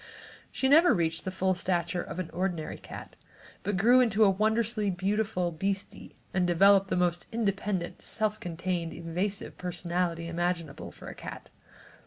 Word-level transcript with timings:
She 0.51 0.67
never 0.67 0.95
reached 0.95 1.25
the 1.25 1.29
full 1.29 1.53
stature 1.53 2.01
of 2.01 2.17
an 2.17 2.31
ordinary 2.31 2.79
cat, 2.79 3.15
but 3.61 3.77
grew 3.77 3.99
into 3.99 4.23
a 4.23 4.31
wondrously 4.31 4.89
beautiful 4.89 5.43
little 5.43 5.57
beastie 5.59 6.15
and 6.33 6.47
developed 6.47 6.87
the 6.89 6.95
most 6.95 7.27
independent, 7.31 8.01
self 8.01 8.39
contained, 8.39 8.93
evasive 8.93 9.59
personality 9.59 10.27
imaginable, 10.27 10.89
for 10.91 11.07
a 11.07 11.13
cat. 11.13 11.51